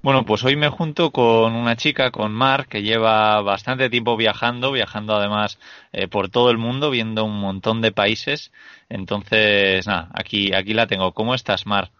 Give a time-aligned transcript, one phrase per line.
[0.00, 4.70] Bueno, pues hoy me junto con una chica, con Mar, que lleva bastante tiempo viajando,
[4.70, 5.58] viajando además
[5.92, 8.52] eh, por todo el mundo, viendo un montón de países.
[8.88, 11.12] Entonces, nada, aquí, aquí la tengo.
[11.12, 11.90] ¿Cómo estás, Mar?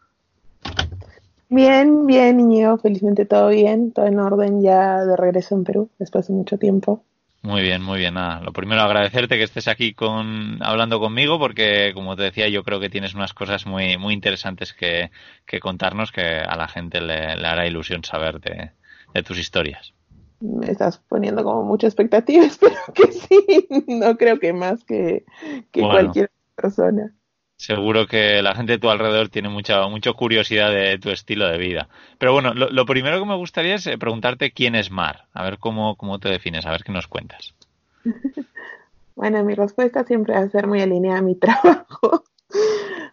[1.49, 6.29] Bien, bien, niño, felizmente todo bien, todo en orden ya de regreso en Perú después
[6.29, 7.03] de mucho tiempo.
[7.43, 8.15] Muy bien, muy bien.
[8.15, 12.65] Nada, lo primero agradecerte que estés aquí con, hablando conmigo porque, como te decía, yo
[12.65, 15.11] creo que tienes unas cosas muy, muy interesantes que,
[15.47, 18.73] que contarnos que a la gente le, hará ilusión saber de,
[19.23, 19.95] tus historias.
[20.41, 23.69] Me estás poniendo como mucha expectativa, espero que sí.
[23.87, 25.25] No creo que más que,
[25.71, 27.15] que cualquier persona
[27.59, 31.59] seguro que la gente de tu alrededor tiene mucha, mucha curiosidad de tu estilo de
[31.59, 31.89] vida.
[32.19, 35.59] Pero bueno, lo, primero que me gustaría es eh, preguntarte quién es Mar, a ver
[35.59, 37.55] cómo, cómo te defines, a ver qué nos cuentas.
[39.17, 42.25] bueno, mi respuesta siempre va a ser muy alineada a mi trabajo.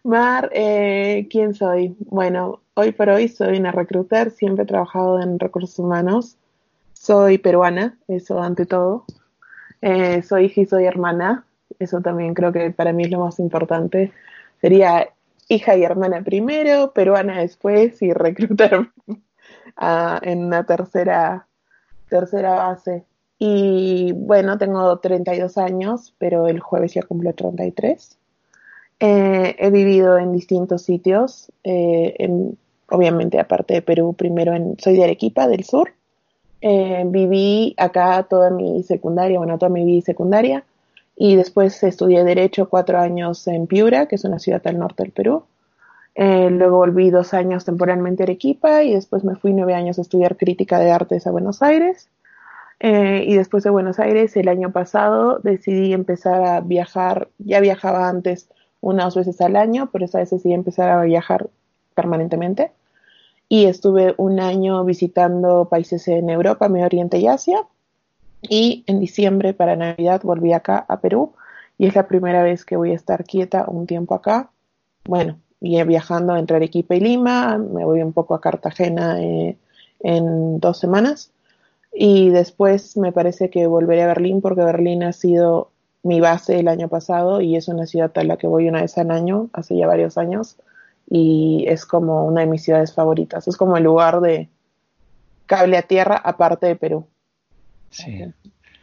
[0.03, 1.95] Mar, eh, ¿quién soy?
[1.99, 6.37] Bueno, hoy por hoy soy una recruiter, siempre he trabajado en recursos humanos.
[6.93, 9.05] Soy peruana, eso ante todo.
[9.81, 11.45] Eh, soy hija y soy hermana,
[11.79, 14.13] eso también creo que para mí es lo más importante
[14.65, 15.09] sería
[15.47, 18.89] hija y hermana primero, peruana después y reclutar
[20.23, 21.45] en una tercera,
[22.09, 23.03] tercera base.
[23.37, 28.17] Y bueno, tengo 32 años, pero el jueves ya cumplo 33.
[29.01, 32.27] Eh, he vivido en distintos sitios, eh,
[32.89, 35.93] obviamente aparte de Perú, primero en, soy de Arequipa, del sur.
[36.61, 40.65] Eh, viví acá toda mi secundaria, bueno, toda mi vida secundaria
[41.15, 45.11] y después estudié Derecho cuatro años en Piura, que es una ciudad al norte del
[45.11, 45.43] Perú.
[46.15, 50.01] Eh, luego volví dos años temporalmente a Arequipa y después me fui nueve años a
[50.01, 52.09] estudiar crítica de artes a Buenos Aires.
[52.79, 57.29] Eh, y después de Buenos Aires, el año pasado, decidí empezar a viajar.
[57.37, 58.49] Ya viajaba antes
[58.81, 61.49] una o dos veces al año, pero esa vez decidí empezar a viajar
[61.95, 62.71] permanentemente.
[63.47, 67.65] Y estuve un año visitando países en Europa, Medio Oriente y Asia.
[68.41, 71.33] Y en diciembre, para Navidad, volví acá a Perú
[71.77, 74.51] y es la primera vez que voy a estar quieta un tiempo acá.
[75.05, 79.57] Bueno, y viajando entre Arequipa y Lima, me voy un poco a Cartagena eh,
[79.99, 81.31] en dos semanas
[81.91, 85.71] y después me parece que volveré a Berlín porque Berlín ha sido
[86.03, 88.97] mi base el año pasado y es una ciudad a la que voy una vez
[88.97, 90.57] al año, hace ya varios años,
[91.09, 93.47] y es como una de mis ciudades favoritas.
[93.47, 94.49] Es como el lugar de
[95.45, 97.07] cable a tierra aparte de Perú.
[97.89, 98.23] Sí.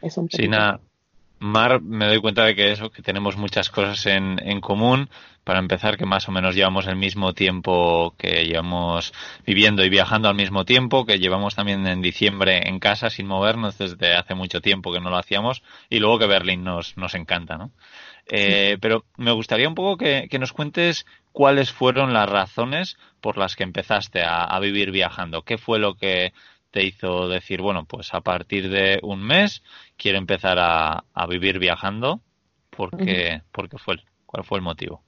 [0.01, 0.79] Es un nada.
[1.43, 5.09] Mar, me doy cuenta de que eso, que tenemos muchas cosas en, en común.
[5.43, 9.13] Para empezar, que más o menos llevamos el mismo tiempo que llevamos
[9.45, 13.77] viviendo y viajando al mismo tiempo, que llevamos también en diciembre en casa sin movernos
[13.77, 17.57] desde hace mucho tiempo que no lo hacíamos, y luego que Berlín nos, nos encanta,
[17.57, 17.71] ¿no?
[18.27, 23.37] Eh, pero me gustaría un poco que, que, nos cuentes cuáles fueron las razones por
[23.37, 25.41] las que empezaste a, a vivir viajando.
[25.41, 26.31] ¿Qué fue lo que
[26.73, 29.61] te hizo decir, bueno, pues a partir de un mes
[29.95, 32.19] quiero empezar a, vivir viajando?
[32.75, 35.03] porque porque fue, ¿Cuál fue el motivo?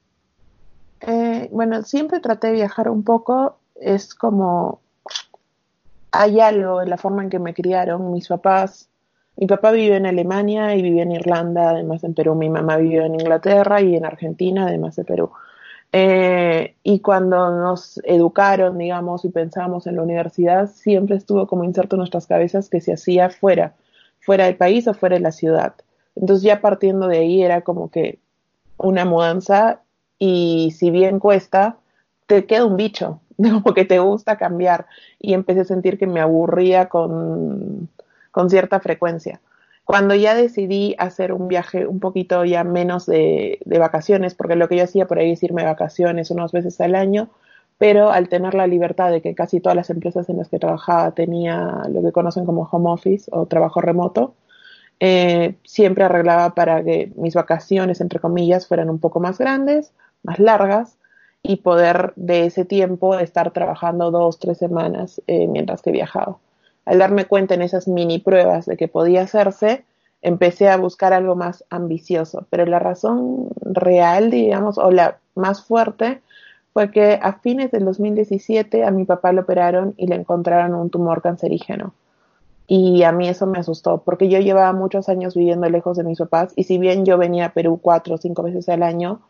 [1.01, 3.57] Eh, bueno, siempre traté de viajar un poco.
[3.75, 4.81] Es como
[6.11, 8.87] hay algo en la forma en que me criaron mis papás.
[9.35, 12.35] Mi papá vive en Alemania y vive en Irlanda, además en Perú.
[12.35, 15.31] Mi mamá vivió en Inglaterra y en Argentina, además de Perú.
[15.97, 21.95] Eh, y cuando nos educaron, digamos, y pensábamos en la universidad, siempre estuvo como inserto
[21.95, 23.75] en nuestras cabezas que se hacía fuera,
[24.19, 25.73] fuera del país o fuera de la ciudad.
[26.17, 28.19] Entonces ya partiendo de ahí era como que
[28.75, 29.83] una mudanza
[30.19, 31.77] y si bien cuesta,
[32.25, 34.87] te queda un bicho, como que te gusta cambiar
[35.17, 37.87] y empecé a sentir que me aburría con,
[38.31, 39.39] con cierta frecuencia.
[39.85, 44.77] Cuando ya decidí hacer un viaje un poquito ya menos de, vacaciones, porque lo que
[44.77, 47.29] yo hacía por ahí es irme de vacaciones unas veces al año,
[47.77, 51.11] pero al tener la libertad de que casi todas las empresas en las que trabajaba
[51.11, 54.33] tenía lo que conocen como home office o trabajo remoto,
[54.99, 59.93] eh, siempre arreglaba para que mis vacaciones, entre comillas, fueran un poco más grandes,
[60.23, 60.97] más largas,
[61.47, 66.39] y poder de ese tiempo estar trabajando dos, tres semanas eh, mientras que viajaba.
[66.85, 69.83] Al darme cuenta en esas mini pruebas de que podía hacerse,
[70.21, 76.21] empecé a buscar algo más ambicioso, pero la razón real, digamos, o la más fuerte,
[76.73, 80.89] fue que a fines del 2017 a mi papá lo operaron y le encontraron un
[80.89, 81.93] tumor cancerígeno.
[82.67, 86.17] Y a mí eso me asustó, porque yo llevaba muchos años viviendo lejos de mis
[86.17, 89.21] papás y si bien yo venía a Perú cuatro o cinco veces al año,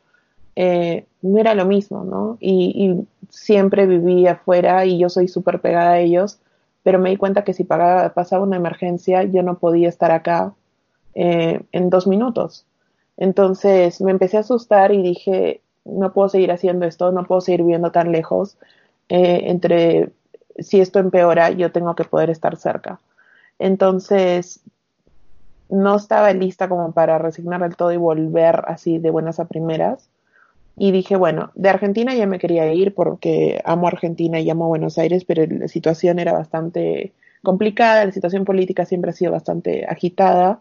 [0.55, 2.37] eh, no era lo mismo, ¿no?
[2.39, 6.39] Y, siempre viví afuera y yo soy súper pegada a ellos,
[6.85, 10.53] pero me di cuenta que si pasaba una emergencia yo no podía estar acá
[11.15, 12.67] eh, en dos minutos.
[13.17, 17.63] Entonces me empecé a asustar y dije, no puedo seguir haciendo esto, no puedo seguir
[17.63, 18.59] viviendo tan lejos.
[19.09, 20.11] Eh, entre
[20.59, 22.99] si esto empeora, yo tengo que poder estar cerca.
[23.57, 24.59] Entonces,
[25.69, 30.07] no estaba lista como para resignar del todo y volver así de buenas a primeras.
[30.77, 34.97] Y dije, bueno, de Argentina ya me quería ir porque amo Argentina y amo Buenos
[34.97, 37.13] Aires, pero la situación era bastante
[37.43, 40.59] complicada, la situación política siempre ha sido bastante agitada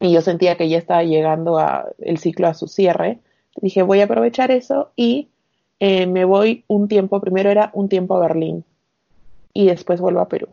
[0.00, 3.18] y yo sentía que ya estaba llegando a, el ciclo a su cierre.
[3.60, 5.28] Dije, voy a aprovechar eso y
[5.80, 8.64] eh, me voy un tiempo, primero era un tiempo a Berlín
[9.52, 10.48] y después vuelvo a Perú.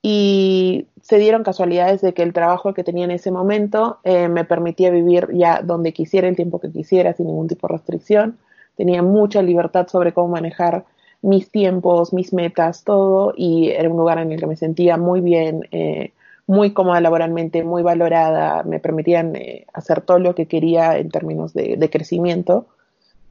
[0.00, 0.61] Y
[1.02, 4.90] se dieron casualidades de que el trabajo que tenía en ese momento eh, me permitía
[4.90, 8.38] vivir ya donde quisiera, el tiempo que quisiera, sin ningún tipo de restricción.
[8.76, 10.84] Tenía mucha libertad sobre cómo manejar
[11.20, 15.20] mis tiempos, mis metas, todo, y era un lugar en el que me sentía muy
[15.20, 16.12] bien, eh,
[16.46, 21.52] muy cómoda laboralmente, muy valorada, me permitían eh, hacer todo lo que quería en términos
[21.52, 22.66] de, crecimiento.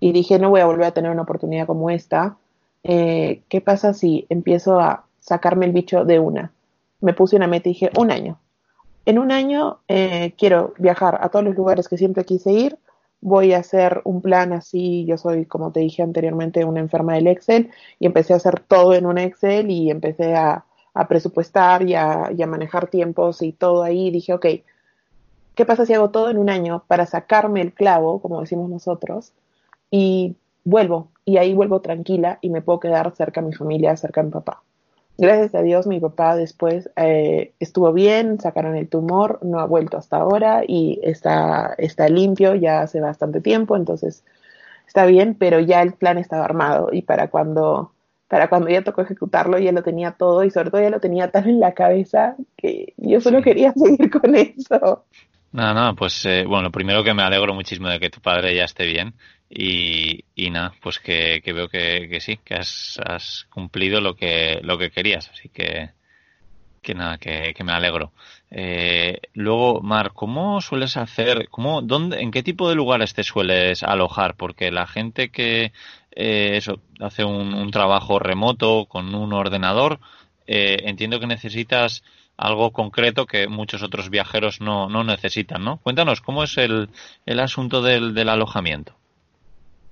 [0.02, 2.38] Y dije, no voy a volver a tener una oportunidad como esta.
[2.84, 6.52] ¿Qué pasa si empiezo a sacarme el bicho de una?
[7.02, 8.40] Me puse una meta y dije, un año.
[9.06, 12.78] En un año eh, quiero viajar a todos los lugares que siempre quise ir.
[13.20, 15.06] Voy a hacer un plan así.
[15.06, 18.94] Yo soy, como te dije anteriormente, una enferma del Excel y empecé a hacer todo
[18.94, 24.12] en un Excel y empecé a, a presupuestar y a, manejar tiempos y todo ahí.
[24.12, 24.46] dije, ok,
[25.56, 29.34] ¿qué pasa si hago todo en un año para sacarme el clavo, como decimos nosotros,
[29.90, 31.10] y vuelvo?
[31.26, 34.32] Y ahí vuelvo tranquila y me puedo quedar cerca a mi familia, cerca a mi
[34.32, 34.64] papá.
[35.18, 39.98] Gracias a Dios, mi papá después eh, estuvo bien, sacaron el tumor, no ha vuelto
[39.98, 44.24] hasta ahora y está, está limpio ya hace bastante tiempo, entonces
[44.88, 47.92] está bien, pero ya el plan estaba armado y para cuando
[48.32, 51.32] para cuando ya tocó ejecutarlo ya lo tenía todo y sobre todo ya lo tenía
[51.32, 55.04] tan en la cabeza que yo solo quería seguir con eso.
[55.54, 58.56] Nada, nada, pues eh, bueno, lo primero que me alegro muchísimo de que tu padre
[58.56, 59.14] ya esté bien
[59.50, 64.60] y, y nada, pues que, veo que, que, sí, que has, has, cumplido lo que,
[64.64, 65.90] lo que querías, así que,
[66.82, 68.14] que nada, que, que me alegro.
[68.50, 73.84] Eh, luego, Mar, ¿cómo sueles hacer, cómo, dónde, en qué tipo de lugares te sueles
[73.84, 74.36] alojar?
[74.36, 75.74] Porque la gente que
[76.12, 80.00] eh, eso, hace un, trabajo remoto con un ordenador,
[80.48, 82.04] eh, entiendo que necesitas
[82.38, 85.78] algo concreto que muchos otros viajeros no, no necesitan, ¿no?
[85.78, 86.90] Cuéntanos, ¿cómo es el,
[87.26, 88.94] el asunto del, del alojamiento?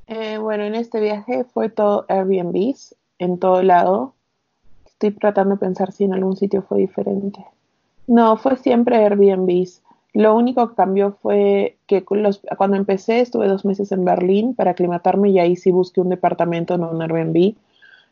[0.07, 2.75] Eh, bueno, en este viaje fue todo Airbnb,
[3.19, 4.15] en todo lado.
[4.88, 7.45] Estoy tratando de pensar si en algún sitio fue diferente.
[8.07, 9.68] No, fue siempre Airbnb.
[10.13, 15.29] Lo único que cambió fue que cuando empecé estuve dos meses en Berlín para aclimatarme
[15.29, 17.53] y ahí sí busqué un departamento, no un Airbnb,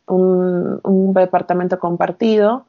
[0.06, 2.66] un, un departamento compartido.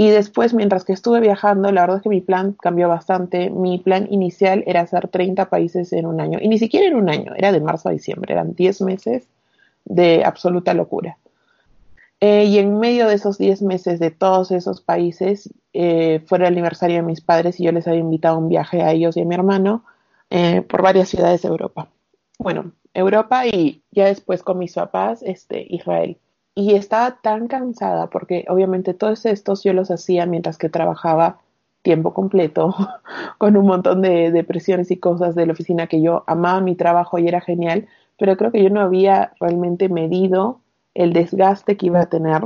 [0.00, 3.50] Y después, mientras que estuve viajando, la verdad es que mi plan cambió bastante.
[3.50, 6.38] Mi plan inicial era hacer 30 países en un año.
[6.40, 8.32] Y ni siquiera en un año, era de marzo a diciembre.
[8.32, 9.26] Eran 10 meses
[9.84, 11.18] de absoluta locura.
[12.20, 16.44] Eh, y en medio de esos 10 meses de todos esos países, eh, fue el
[16.44, 19.22] aniversario de mis padres y yo les había invitado a un viaje a ellos y
[19.22, 19.82] a mi hermano
[20.30, 21.88] eh, por varias ciudades de Europa.
[22.38, 26.18] Bueno, Europa y ya después con mis papás, este, Israel.
[26.58, 31.38] Y estaba tan cansada porque obviamente todos estos yo los hacía mientras que trabajaba
[31.82, 32.74] tiempo completo,
[33.38, 37.16] con un montón de depresiones y cosas de la oficina que yo amaba mi trabajo
[37.20, 37.86] y era genial,
[38.18, 40.58] pero creo que yo no había realmente medido
[40.94, 42.42] el desgaste que iba a tener.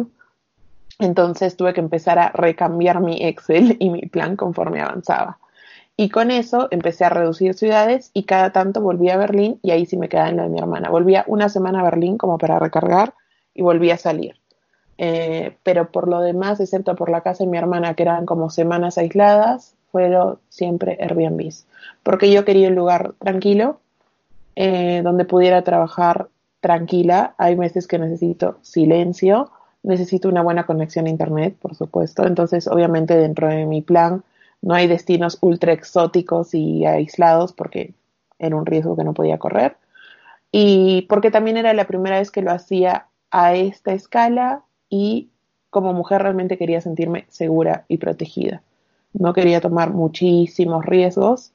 [0.99, 5.38] Entonces tuve que empezar a recambiar mi Excel y mi plan conforme avanzaba.
[5.97, 9.87] Y con eso empecé a reducir ciudades y cada tanto volví a Berlín y ahí
[9.87, 10.90] sí me quedaba en la de mi hermana.
[10.90, 13.14] Volvía una semana a Berlín como para recargar
[13.54, 14.37] y volví a salir.
[14.99, 18.50] Eh, pero por lo demás, excepto por la casa de mi hermana, que eran como
[18.50, 21.52] semanas aisladas, fueron siempre Airbnb.
[22.02, 23.80] Porque yo quería un lugar tranquilo,
[24.56, 26.28] eh, donde pudiera trabajar
[26.61, 27.35] tranquila.
[27.38, 29.50] Hay meses que necesito silencio,
[29.82, 32.26] necesito una buena conexión a Internet, por supuesto.
[32.26, 34.23] Entonces, obviamente, dentro de mi plan
[34.61, 37.94] no hay destinos ultra exóticos y aislados porque
[38.38, 39.76] era un riesgo que no podía correr.
[40.52, 45.31] Y porque también era la primera vez que lo hacía a esta escala y
[45.71, 48.62] como mujer realmente quería sentirme segura y protegida.
[49.15, 51.53] No quería tomar muchísimos riesgos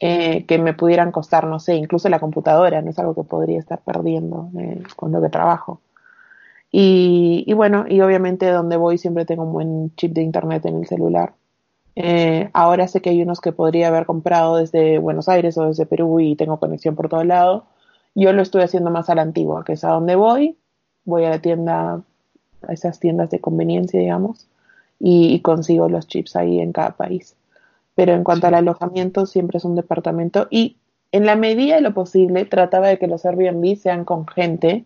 [0.00, 3.58] eh, que me pudieran costar, no sé, incluso la computadora, no es algo que podría
[3.58, 5.80] estar perdiendo eh, con lo que trabajo.
[6.72, 10.86] Y, bueno, y obviamente donde voy siempre tengo un buen chip de internet en el
[10.86, 11.34] celular.
[11.96, 15.86] Eh, ahora sé que hay unos que podría haber comprado desde Buenos Aires o desde
[15.86, 17.66] Perú y tengo conexión por todo lado.
[18.14, 20.56] Yo lo estoy haciendo más a la antigua, que es a donde voy.
[21.04, 22.02] Voy a la tienda,
[22.62, 24.48] a esas tiendas de conveniencia, digamos,
[24.98, 27.36] y, consigo los chips ahí en cada país.
[27.94, 30.76] Pero en cuanto al alojamiento, siempre es un departamento y
[31.12, 34.84] en la medida de lo posible trataba de que los Airbnb sean con gente,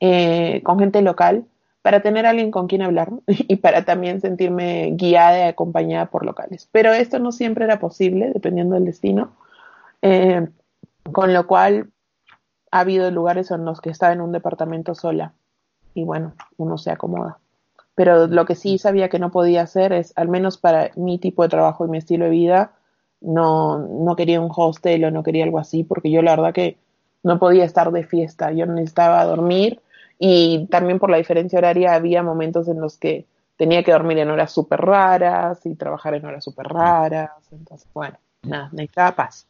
[0.00, 1.46] eh, con gente local,
[1.82, 6.68] para tener alguien con quien hablar y para también sentirme guiada y acompañada por locales.
[6.70, 9.32] Pero esto no siempre era posible, dependiendo del destino,
[10.00, 10.48] eh,
[11.12, 11.90] con lo cual
[12.74, 15.32] ha habido lugares en los que estaba en un departamento sola
[15.94, 17.38] y bueno, uno se acomoda.
[17.94, 21.44] Pero lo que sí sabía que no podía hacer es, al menos para mi tipo
[21.44, 22.72] de trabajo y mi estilo de vida,
[23.20, 26.76] no, no quería un hostel o no quería algo así, porque yo la verdad que
[27.22, 29.80] no podía estar de fiesta, yo necesitaba dormir
[30.18, 33.24] y también por la diferencia horaria había momentos en los que
[33.56, 38.18] tenía que dormir en horas súper raras y trabajar en horas súper raras, entonces bueno,
[38.42, 39.46] nada, necesitaba paz.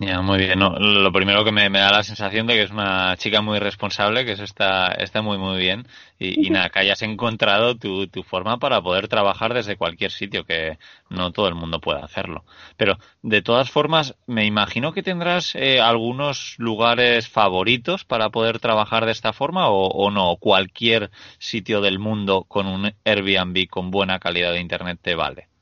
[0.00, 0.58] Ya, muy bien.
[0.58, 4.32] lo primero que me, da la sensación de que es una chica muy responsable, que
[4.32, 5.86] eso está, está muy, muy bien.
[6.18, 10.78] Y, nada, que hayas encontrado tu, tu forma para poder trabajar desde cualquier sitio, que
[11.10, 12.44] no todo el mundo puede hacerlo.
[12.76, 19.06] Pero, de todas formas, me imagino que tendrás eh, algunos lugares favoritos para poder trabajar
[19.06, 20.36] de esta forma o, o no.
[20.36, 25.53] Cualquier sitio del mundo con un Airbnb con buena calidad de Internet te vale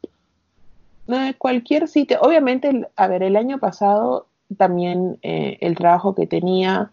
[1.39, 2.19] cualquier sitio.
[2.21, 6.91] Obviamente, a ver, el año pasado también eh, el trabajo que tenía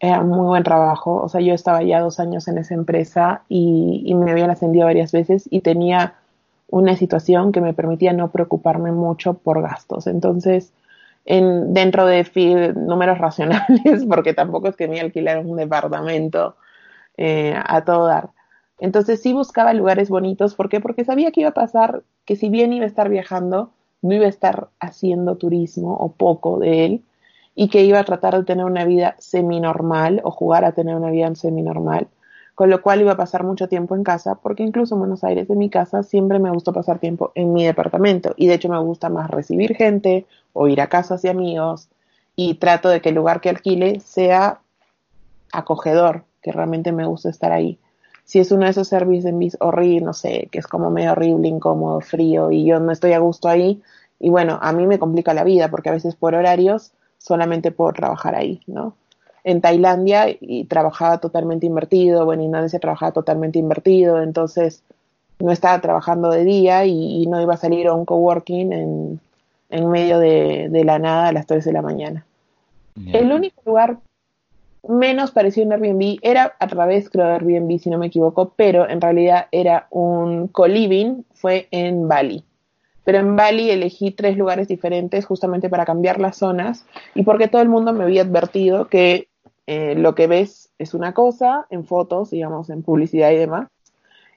[0.00, 1.22] era muy buen trabajo.
[1.22, 5.12] O sea, yo estaba ya dos años en esa empresa y, me habían ascendido varias
[5.12, 6.14] veces y tenía
[6.68, 10.06] una situación que me permitía no preocuparme mucho por gastos.
[10.06, 10.72] Entonces,
[11.24, 16.56] en, dentro de números racionales, porque tampoco es que me alquilaron un departamento
[17.16, 18.30] eh, a todo dar.
[18.78, 20.54] Entonces sí buscaba lugares bonitos.
[20.54, 20.80] ¿Por qué?
[20.80, 23.70] Porque sabía que iba a pasar que si bien iba a estar viajando,
[24.02, 27.04] no iba a estar haciendo turismo o poco de él
[27.54, 31.10] y que iba a tratar de tener una vida semi-normal o jugar a tener una
[31.10, 32.08] vida semi-normal,
[32.54, 35.48] con lo cual iba a pasar mucho tiempo en casa, porque incluso en Buenos Aires,
[35.48, 38.78] en mi casa, siempre me gustó pasar tiempo en mi departamento y de hecho me
[38.78, 41.88] gusta más recibir gente o ir a casas de amigos
[42.36, 44.60] y trato de que el lugar que alquile sea
[45.52, 47.78] acogedor, que realmente me gusta estar ahí
[48.24, 52.00] si es uno de esos servicios horrible, no sé, que es como medio horrible, incómodo,
[52.00, 53.82] frío y yo no estoy a gusto ahí,
[54.18, 57.92] y bueno, a mí me complica la vida porque a veces por horarios solamente puedo
[57.92, 58.94] trabajar ahí, ¿no?
[59.44, 64.82] En Tailandia y trabajaba totalmente invertido, o en Indonesia trabajaba totalmente invertido, entonces
[65.38, 69.20] no estaba trabajando de día y, no iba a salir a un coworking en,
[69.68, 72.24] en medio de, de, la nada a las 3 de la mañana.
[73.12, 73.98] El único lugar
[74.88, 78.52] menos parecido a un Airbnb, era a través, creo, de Airbnb, si no me equivoco,
[78.56, 82.44] pero en realidad era un co-living, fue en Bali.
[83.04, 87.60] Pero en Bali elegí tres lugares diferentes justamente para cambiar las zonas y porque todo
[87.60, 89.28] el mundo me había advertido que
[89.66, 93.68] eh, lo que ves es una cosa en fotos, digamos, en publicidad y demás,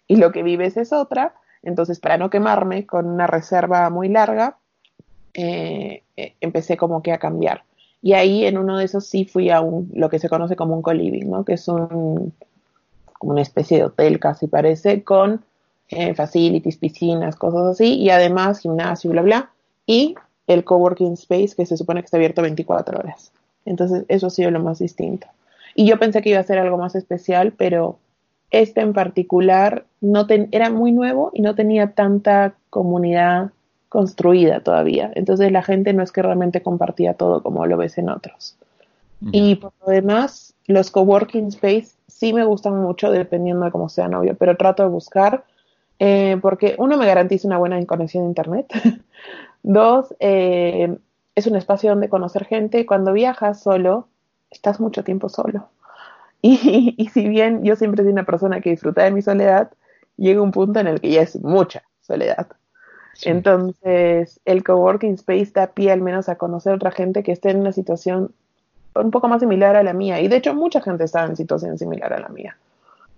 [0.07, 1.35] y lo que vives es otra.
[1.63, 4.57] Entonces, para no quemarme con una reserva muy larga,
[5.33, 7.63] eh, eh, empecé como que a cambiar.
[8.07, 10.73] Y ahí en uno de esos sí fui a un, lo que se conoce como
[10.73, 11.43] un co-living, ¿no?
[11.43, 12.31] Que es un,
[13.11, 15.43] como una especie de hotel casi parece, con
[15.89, 19.49] eh, facilities, piscinas, cosas así, y además gimnasio, bla, bla,
[19.85, 20.15] y
[20.47, 23.33] el coworking space que se supone que está abierto 24 horas.
[23.65, 25.27] Entonces eso ha sido lo más distinto.
[25.75, 27.99] Y yo pensé que iba a ser algo más especial, pero
[28.51, 33.51] este en particular no era muy nuevo y no tenía tanta comunidad
[33.89, 35.11] construida todavía.
[35.15, 38.57] Entonces la gente no es que realmente compartía todo como lo ves en otros.
[39.31, 44.07] Y por lo demás, los coworking space sí me gustan mucho dependiendo de cómo sea
[44.07, 45.43] novio, pero trato de buscar
[45.99, 48.67] eh, porque uno me garantiza una buena conexión a internet.
[49.63, 50.97] Dos, eh,
[51.35, 52.85] es un espacio donde conocer gente.
[52.85, 54.07] Cuando viajas solo,
[54.51, 55.69] estás mucho tiempo solo.
[56.39, 59.71] Y, y si bien yo siempre soy una persona que disfruta de mi soledad,
[60.17, 62.47] llega un punto en el que ya es mucha soledad.
[63.23, 67.49] Entonces, el coworking space da pie al menos a conocer a otra gente que esté
[67.49, 68.31] en una situación
[68.93, 70.21] un poco más similar a la mía.
[70.21, 72.57] Y de hecho, mucha gente está en situación similar a la mía.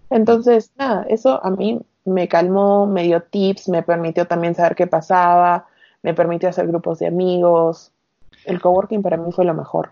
[0.10, 4.88] Entonces, nada, eso a mí me calmó, me dio tips, me permitió también saber qué
[4.88, 5.68] pasaba.
[6.02, 7.92] me permitió hacer grupos de amigos.
[8.46, 9.92] El coworking para mí fue lo mejor.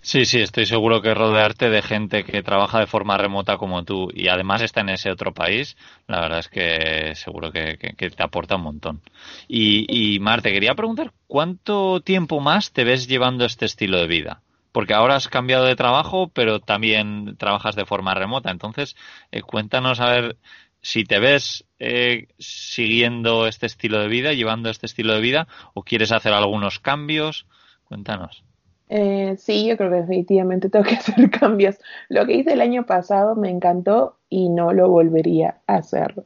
[0.00, 4.08] Sí, sí, estoy seguro que rodearte de gente que trabaja de forma remota como tú
[4.14, 5.76] y además está en ese otro país,
[6.06, 9.02] la verdad es que seguro que, te aporta un montón.
[9.48, 14.06] Y, y Mar, te quería preguntar, ¿cuánto tiempo más te ves llevando este estilo de
[14.06, 14.42] vida?
[14.72, 18.50] Porque ahora has cambiado de trabajo, pero también trabajas de forma remota.
[18.50, 18.96] Entonces,
[19.32, 20.36] eh, cuéntanos a ver
[20.80, 25.82] si te ves eh, siguiendo este estilo de vida, llevando este estilo de vida, o
[25.82, 27.46] quieres hacer algunos cambios.
[27.84, 28.44] Cuéntanos.
[28.88, 31.76] Eh, sí, yo creo que definitivamente tengo que hacer cambios.
[32.08, 36.24] Lo que hice el año pasado me encantó y no lo volvería a hacer.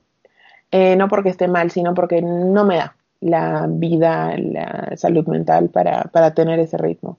[0.70, 5.68] Eh, no porque esté mal, sino porque no me da la vida, la salud mental
[5.70, 7.18] para, para tener ese ritmo.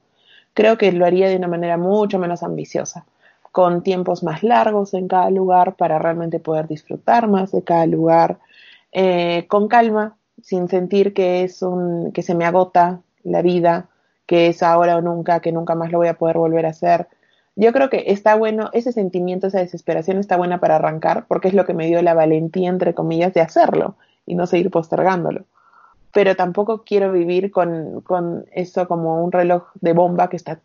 [0.54, 3.06] Creo que lo haría de una manera mucho menos ambiciosa,
[3.52, 8.38] con tiempos más largos en cada lugar para realmente poder disfrutar más de cada lugar,
[8.92, 13.88] eh, con calma, sin sentir que es un, que se me agota la vida,
[14.26, 17.08] que es ahora o nunca, que nunca más lo voy a poder volver a hacer.
[17.56, 21.54] Yo creo que está bueno, ese sentimiento, esa desesperación está buena para arrancar, porque es
[21.54, 25.44] lo que me dio la valentía, entre comillas, de hacerlo y no seguir postergándolo.
[26.12, 30.60] Pero tampoco quiero vivir con, con eso como un reloj de bomba que está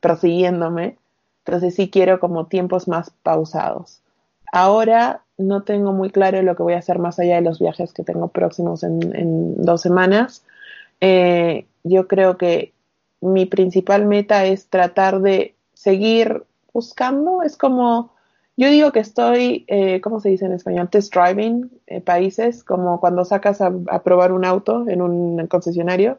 [0.00, 0.96] persiguiéndome.
[1.44, 4.00] Entonces sí quiero como tiempos más pausados.
[4.52, 7.92] Ahora no tengo muy claro lo que voy a hacer más allá de los viajes
[7.92, 10.44] que tengo próximos en, en dos semanas.
[11.00, 12.72] Eh, yo creo que
[13.20, 17.42] mi principal meta es tratar de seguir buscando.
[17.42, 18.12] Es como,
[18.56, 20.88] yo digo que estoy, eh, ¿cómo se dice en español?
[20.90, 26.18] Test driving eh, países, como cuando sacas a, probar un auto en un concesionario.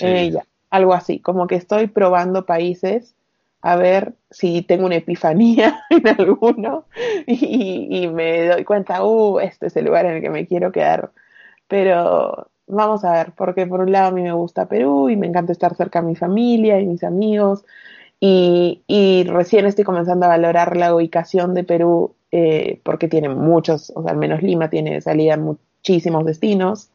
[0.00, 0.34] Eh,
[0.70, 3.14] algo así, como que estoy probando países
[3.60, 6.86] a ver si tengo una epifanía en alguno
[7.26, 10.72] y, y, me doy cuenta, uh, este es el lugar en el que me quiero
[10.72, 11.10] quedar.
[11.68, 15.26] Pero vamos a ver, porque por un lado a mí me gusta Perú y me
[15.26, 17.64] encanta estar cerca de mi familia y mis amigos
[18.18, 23.92] y, y recién estoy comenzando a valorar la ubicación de Perú eh, porque tiene muchos,
[23.94, 26.90] o sea, al menos Lima tiene salida en muchísimos destinos,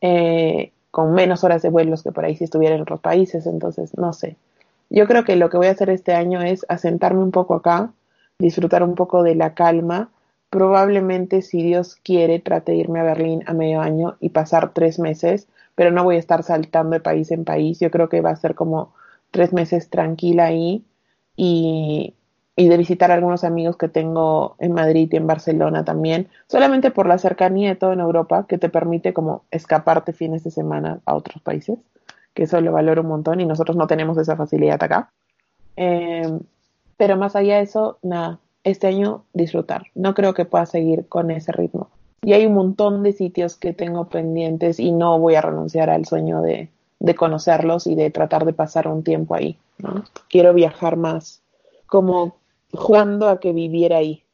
[0.00, 3.96] eh, con menos horas de vuelos que por ahí si estuviera en otros países, entonces
[3.98, 4.36] no sé.
[4.88, 7.92] Yo creo que lo que voy a hacer este año es asentarme un poco acá,
[8.38, 10.10] disfrutar un poco de la calma
[10.50, 14.98] Probablemente, si Dios quiere, trate de irme a Berlín a medio año y pasar tres
[14.98, 17.78] meses, pero no voy a estar saltando de país en país.
[17.80, 18.94] Yo creo que va a ser como
[19.30, 20.84] tres meses tranquila ahí
[21.36, 22.14] y,
[22.56, 26.90] y de visitar a algunos amigos que tengo en Madrid y en Barcelona también, solamente
[26.90, 31.00] por la cercanía de todo en Europa, que te permite como escaparte fines de semana
[31.04, 31.78] a otros países,
[32.34, 35.12] que eso lo valoro un montón y nosotros no tenemos esa facilidad acá.
[35.76, 36.26] Eh,
[36.96, 39.86] pero más allá de eso, nada, este año disfrutar.
[39.94, 41.90] No creo que pueda seguir con ese ritmo.
[42.22, 46.04] Y hay un montón de sitios que tengo pendientes y no voy a renunciar al
[46.04, 46.70] sueño de,
[47.16, 49.56] conocerlos y de tratar de pasar un tiempo ahí.
[50.28, 51.42] Quiero viajar más,
[51.86, 52.36] como
[52.72, 54.24] jugando a que viviera ahí.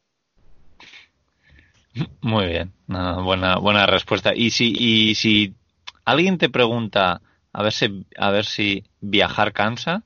[2.20, 4.33] Muy bien, buena, buena respuesta.
[4.35, 5.55] Y si, y si
[6.05, 7.20] alguien te pregunta
[7.53, 10.03] a ver si, a ver si viajar cansa,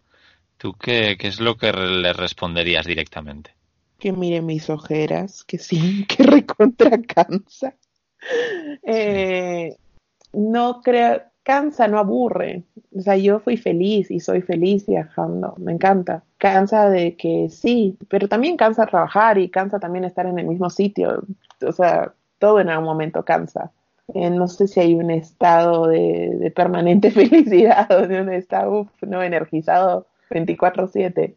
[0.58, 3.57] ¿tú qué, qué es lo que le responderías directamente?
[3.98, 7.74] Que mire mis ojeras, que sí, que recontra cansa.
[8.82, 9.76] Eh,
[10.32, 12.64] no creo, cansa, no aburre.
[12.96, 16.22] O sea, yo fui feliz y soy feliz viajando, me encanta.
[16.38, 20.70] Cansa de que sí, pero también cansa trabajar y cansa también estar en el mismo
[20.70, 21.22] sitio.
[21.66, 23.72] O sea, todo en algún momento cansa.
[24.14, 28.88] Eh, no sé si hay un estado de, de permanente felicidad o de un estado
[29.02, 31.34] no energizado 24/7.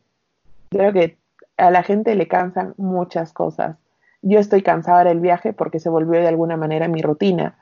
[0.69, 1.20] Creo que
[1.62, 3.78] a la gente le cansan muchas cosas.
[4.24, 7.56] Yo estoy cansada del viaje porque se volvió de alguna manera mi rutina.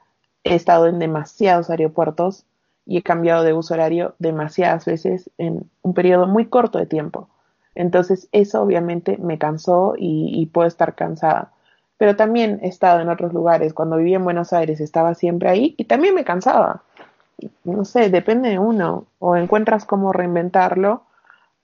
[0.45, 2.45] He estado en demasiados aeropuertos
[2.85, 7.27] y he cambiado de uso horario demasiadas veces en un periodo muy corto de tiempo.
[7.75, 11.51] Entonces eso obviamente me cansó y, y puedo estar cansada.
[11.97, 13.73] Pero también he estado en otros lugares.
[13.73, 16.83] Cuando vivía en Buenos Aires estaba siempre ahí y también me cansaba.
[17.65, 19.07] No sé, depende de uno.
[19.19, 21.03] O encuentras cómo reinventarlo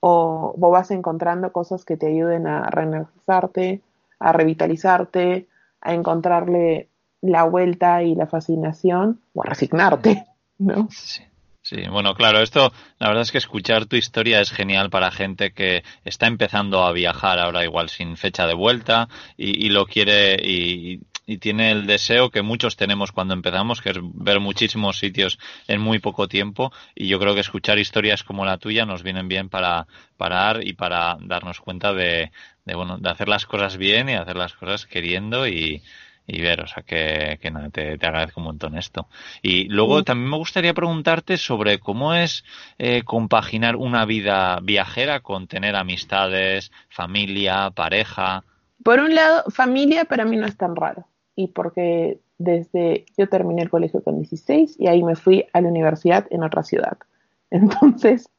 [0.08, 3.82] o, vas encontrando cosas que te ayuden a reenergizarte,
[4.20, 5.48] a revitalizarte,
[5.82, 6.90] a encontrarle
[7.22, 10.28] la vuelta y la fascinación o a resignarte,
[10.60, 10.88] ¿no?
[10.92, 11.24] Sí.
[11.64, 15.52] Sí, bueno, claro, esto, la verdad es que escuchar tu historia es genial para gente
[15.52, 20.36] que está empezando a viajar ahora igual sin fecha de vuelta y, y lo quiere
[20.36, 25.40] y, y tiene el deseo que muchos tenemos cuando empezamos, que es ver muchísimos sitios
[25.68, 26.72] en muy poco tiempo.
[26.94, 30.74] Y yo creo que escuchar historias como la tuya nos vienen bien para parar y
[30.74, 32.32] para darnos cuenta de,
[32.66, 35.82] de bueno, de hacer las cosas bien y hacer las cosas queriendo y,
[36.28, 39.08] y ver, o sea que, que nada, te, agradezco un montón esto.
[39.42, 42.44] Y luego también me gustaría preguntarte sobre cómo es
[42.78, 48.44] eh, compaginar una vida viajera con tener amistades, familia, pareja.
[48.84, 51.08] Por un lado, familia para mí no es tan raro.
[51.36, 55.70] Y porque desde yo terminé el colegio con 16 y ahí me fui a la
[55.70, 56.98] universidad en otra ciudad.
[57.52, 58.30] Entonces,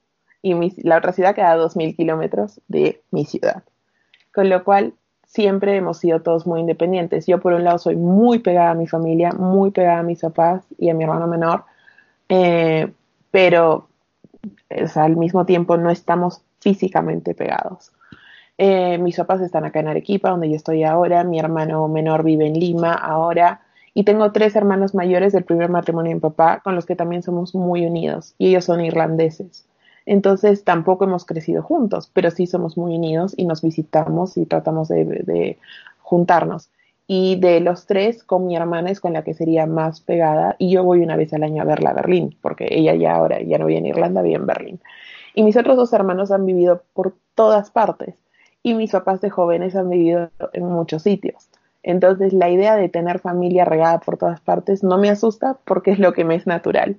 [0.43, 3.65] y la otra ciudad queda a 2.000 kilómetros de mi ciudad.
[4.33, 4.95] Con lo cual,
[5.27, 7.27] siempre hemos sido todos muy independientes.
[7.27, 10.65] Yo por un lado soy muy pegada a mi familia, muy pegada a mis papás
[10.79, 11.65] y a mi hermano menor,
[12.29, 12.93] eh,
[13.31, 13.89] pero
[14.95, 17.93] al mismo tiempo no estamos físicamente pegados.
[18.59, 22.47] Eh, mis papás están acá en Arequipa, donde yo estoy ahora, mi hermano menor vive
[22.47, 23.61] en Lima ahora,
[23.93, 27.23] y tengo tres hermanos mayores del primer matrimonio de mi papá, con los que también
[27.23, 29.67] somos muy unidos, y ellos son irlandeses.
[30.07, 34.89] Entonces tampoco hemos crecido juntos, pero sí somos muy unidos y nos visitamos y tratamos
[34.89, 35.59] de,
[36.01, 36.71] juntarnos.
[37.09, 40.71] Y de los tres, con mi hermana es con la que sería más pegada y
[40.71, 43.59] yo voy una vez al año a verla a Berlín, porque ella ya ahora ya
[43.59, 44.81] no vive en Irlanda, vive en Berlín.
[45.35, 48.15] Y mis otros dos hermanos han vivido por todas partes
[48.67, 51.49] y mis papás de jóvenes han vivido en muchos sitios.
[51.85, 56.01] Entonces la idea de tener familia regada por todas partes no me asusta porque es
[56.01, 56.97] lo que me es natural.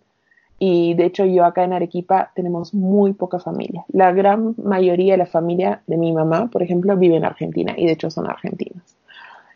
[0.60, 3.84] Y de hecho yo acá en Arequipa tenemos muy poca familia.
[3.90, 7.86] La gran mayoría de la familia de mi mamá, por ejemplo, vive en Argentina y
[7.86, 8.96] de hecho son argentinos.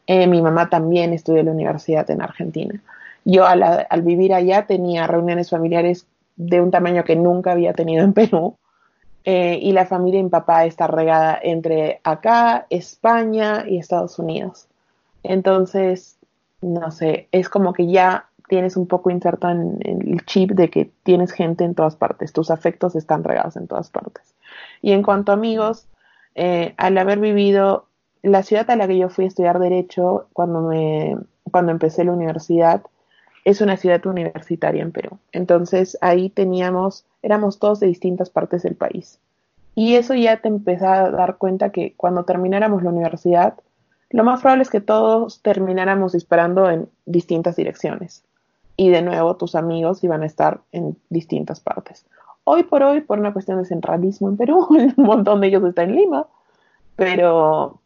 [0.06, 2.84] Eh, mi mamá también estudió en la universidad en Argentina.
[3.24, 8.12] Yo al, vivir allá tenía reuniones familiares de un tamaño que nunca había tenido en
[8.12, 8.58] Perú.
[9.23, 14.67] Eh, y la familia de mi papá está regada entre acá, España y Estados Unidos.
[15.23, 16.17] Entonces,
[16.62, 20.91] no sé, es como que ya tienes un poco inserto en, el chip de que
[21.03, 24.34] tienes gente en todas partes, tus afectos están regados en todas partes.
[24.81, 25.88] Y en cuanto a amigos,
[26.36, 27.86] eh, al haber vivido
[28.23, 31.15] la ciudad a la que yo fui a estudiar derecho cuando me
[31.49, 32.81] cuando empecé la universidad
[33.43, 35.17] es una ciudad universitaria en Perú.
[35.31, 39.19] Entonces ahí teníamos, éramos todos de distintas partes del país.
[39.75, 43.55] Y eso ya te empezaba a dar cuenta que cuando termináramos la universidad,
[44.10, 48.23] lo más probable es que todos termináramos disparando en distintas direcciones
[48.75, 52.05] y de nuevo tus amigos iban a estar en distintas partes.
[52.43, 55.91] Hoy por hoy, por una cuestión de centralismo en Perú, un montón de ellos están
[55.91, 56.27] en Lima,
[56.95, 57.79] pero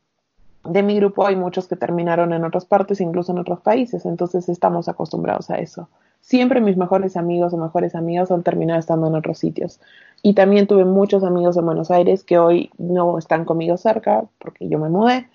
[0.64, 4.50] de mi grupo hay muchos que terminaron en otras partes, incluso en otros países, entonces
[4.50, 5.90] estamos acostumbrados a eso.
[6.26, 9.80] Siempre mis mejores amigos o mejores amigas han terminado estando en otros sitios.
[10.24, 14.68] Y también tuve muchos amigos en Buenos Aires que hoy no están conmigo cerca porque
[14.68, 15.28] yo me mudé,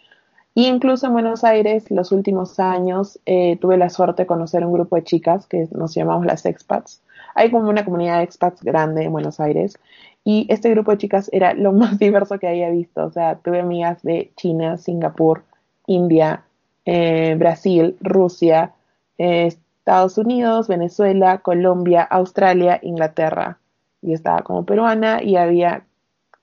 [0.55, 4.73] y incluso en Buenos Aires, los últimos años, eh, tuve la suerte de conocer un
[4.73, 7.03] grupo de chicas que nos llamamos las expats.
[7.37, 9.79] Hay como una comunidad de expats grande en Buenos Aires.
[10.25, 13.05] Y este grupo de chicas era lo más diverso que había visto.
[13.05, 15.45] O sea, tuve amigas de China, Singapur,
[15.87, 16.43] India,
[16.85, 18.73] eh, Brasil, Rusia,
[19.19, 23.59] eh, Estados Unidos, Venezuela, Colombia, Australia, Inglaterra.
[24.03, 25.85] Y estaba como peruana y había,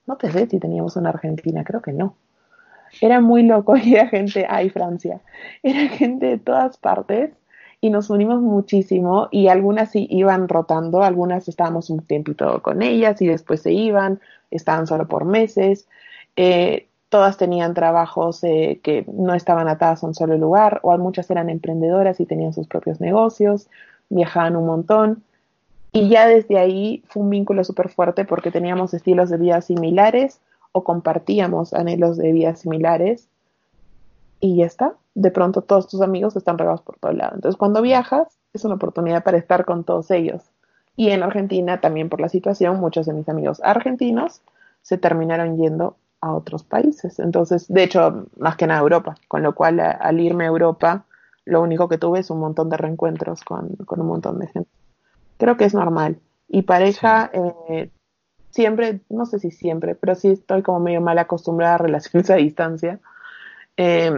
[0.06, 2.16] no te sé si teníamos una argentina, creo que no.
[3.00, 5.20] Era muy loco y era gente, ay Francia,
[5.62, 7.30] era gente de todas partes
[7.80, 13.22] y nos unimos muchísimo y algunas sí iban rotando, algunas estábamos un tiempito con ellas
[13.22, 14.20] y después se iban,
[14.50, 15.88] estaban solo por meses,
[16.34, 21.30] eh, todas tenían trabajos eh, que no estaban atadas a un solo lugar o muchas
[21.30, 23.68] eran emprendedoras y tenían sus propios negocios,
[24.10, 25.22] viajaban un montón
[25.92, 30.40] y ya desde ahí fue un vínculo súper fuerte porque teníamos estilos de vida similares
[30.72, 33.28] o compartíamos anhelos de vida similares
[34.40, 34.94] y ya está.
[35.14, 37.32] De pronto todos tus amigos están regados por todo lado.
[37.34, 40.42] Entonces cuando viajas es una oportunidad para estar con todos ellos.
[40.94, 44.42] Y en Argentina también por la situación muchos de mis amigos argentinos
[44.82, 47.18] se terminaron yendo a otros países.
[47.18, 49.14] Entonces, de hecho, más que nada a Europa.
[49.28, 51.04] Con lo cual al irme a Europa
[51.44, 54.70] lo único que tuve es un montón de reencuentros con, con un montón de gente.
[55.38, 56.18] Creo que es normal.
[56.48, 57.90] Y pareja, eh,
[58.50, 62.34] siempre, no sé si siempre, pero sí estoy como medio mal acostumbrada a relaciones a
[62.36, 63.00] distancia.
[63.76, 64.12] Eh,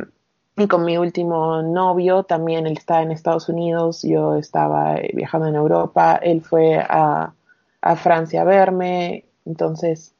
[0.56, 5.46] y con mi último novio también, él estaba en Estados Unidos, yo estaba eh, viajando
[5.46, 7.32] en Europa, él fue a,
[7.80, 10.14] a Francia a verme, entonces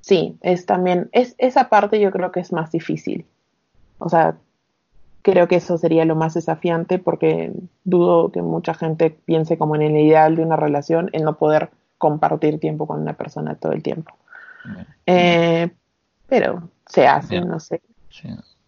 [0.00, 3.26] sí, es también, es, esa parte yo creo que es más difícil.
[3.98, 4.36] O sea,
[5.22, 7.52] creo que eso sería lo más desafiante porque
[7.84, 11.70] dudo que mucha gente piense como en el ideal de una relación, en no poder
[11.98, 14.14] compartir tiempo con una persona todo el tiempo.
[15.06, 15.70] Eh,
[16.26, 17.82] pero se hace, no sé.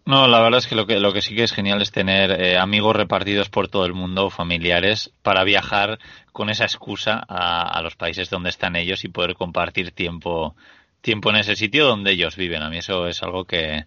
[0.05, 2.33] No, la verdad es que lo que, lo que sí que es genial es tener
[2.33, 6.01] eh, amigos repartidos por todo el mundo, familiares, para viajar
[6.33, 10.57] con esa excusa a, los países donde están ellos y poder compartir tiempo,
[11.03, 12.63] tiempo en ese sitio donde ellos viven.
[12.63, 13.85] A mí eso es algo que,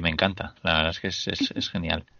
[0.00, 0.54] me encanta.
[0.62, 2.04] La verdad es que es, es, genial.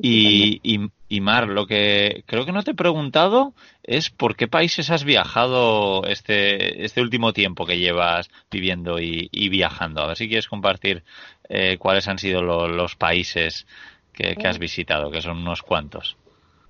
[0.00, 0.60] Y,
[1.08, 5.02] y, Mar, lo que creo que no te he preguntado es por qué países has
[5.02, 10.02] viajado este, este último tiempo que llevas viviendo y, viajando.
[10.02, 11.02] A ver si quieres compartir
[11.48, 13.66] eh, cuáles han sido los países
[14.12, 16.16] que, has visitado, que son unos cuantos.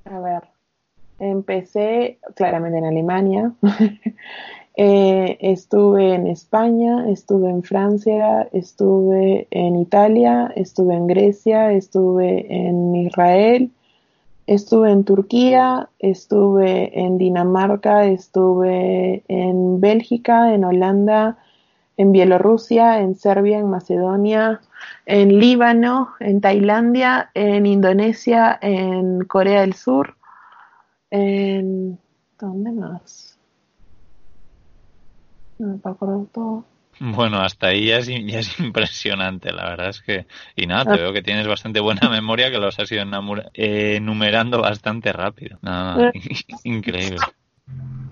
[0.06, 0.42] A ver,
[1.18, 3.52] empecé claramente en Alemania.
[4.74, 12.96] Eh, estuve en España, estuve en Francia, estuve en Italia, estuve en Grecia, estuve en
[12.96, 13.70] Israel,
[14.46, 21.38] estuve en Turquía, estuve en Dinamarca, estuve en Bélgica, en Holanda,
[21.98, 24.62] en Bielorrusia, en Serbia, en Macedonia,
[25.04, 30.16] en Líbano, en Tailandia, en Indonesia, en Corea del Sur,
[31.10, 31.98] en...
[32.38, 33.31] ¿Dónde más?
[37.00, 40.26] Bueno, hasta ahí ya es, impresionante, la verdad es que...
[40.56, 41.02] Y nada, te ah.
[41.02, 43.04] veo que tienes bastante buena memoria, que los has ido
[43.54, 45.58] enumerando bastante rápido.
[45.62, 46.12] Nada, ah.
[46.64, 47.18] increíble.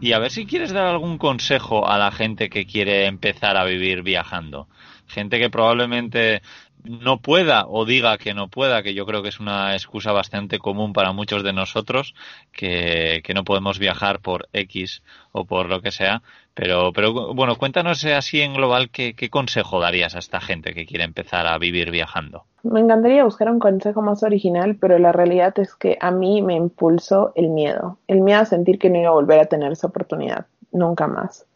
[0.01, 3.65] Y a ver si quieres dar algún consejo a la gente que quiere empezar a
[3.65, 4.67] vivir viajando.
[5.07, 6.41] Gente que probablemente
[6.85, 10.59] no pueda o diga que no pueda, que yo creo que es una excusa bastante
[10.59, 12.15] común para muchos de nosotros,
[12.53, 16.23] que, no podemos viajar por X o por lo que sea.
[16.55, 20.85] Pero, pero bueno, cuéntanos así en global qué, qué consejo darías a esta gente que
[20.85, 22.45] quiere empezar a vivir viajando.
[22.63, 26.55] Me encantaría buscar un consejo más original, pero la realidad es que a mí me
[26.55, 29.87] impulsó el miedo, el miedo a sentir que no iba a volver a tener esa
[29.87, 31.47] oportunidad, nunca más.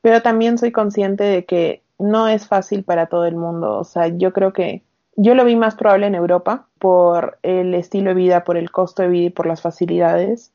[0.00, 3.78] Pero también soy consciente de que no es fácil para todo el mundo.
[3.78, 4.82] O sea, yo creo que
[5.16, 9.02] yo lo vi más probable en Europa por el estilo de vida, por el costo
[9.02, 10.52] de vida y por las facilidades.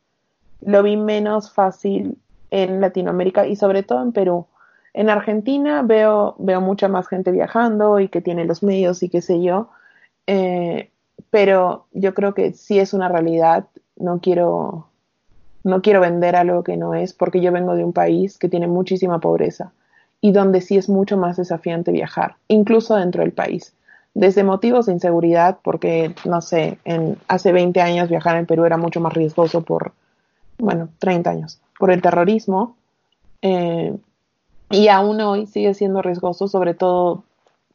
[0.62, 2.18] Lo vi menos fácil
[2.50, 4.46] en Latinoamérica y sobre todo en Perú.
[4.94, 9.22] En Argentina veo, veo mucha más gente viajando y que tiene los medios y qué
[9.22, 9.70] sé yo.
[10.28, 10.92] Eh,
[11.30, 13.66] pero yo creo que sí es una realidad.
[13.98, 14.88] No quiero,
[15.64, 18.68] no quiero vender algo que no es porque yo vengo de un país que tiene
[18.68, 19.74] muchísima pobreza
[20.24, 23.74] y donde sí es mucho más desafiante viajar, incluso dentro del país.
[24.14, 26.78] Desde motivos de inseguridad, porque, no sé,
[27.28, 29.92] hace 20 años viajar en Perú era mucho más riesgoso por,
[30.58, 32.78] bueno, 30 años, por el terrorismo.
[33.42, 33.98] Eh,
[34.70, 37.26] y aún hoy sigue siendo riesgoso, sobre todo,